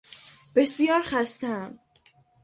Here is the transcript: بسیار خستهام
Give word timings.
بسیار 0.55 1.01
خستهام 1.01 1.79